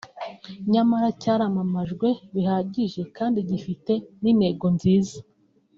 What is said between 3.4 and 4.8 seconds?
gifite n’intego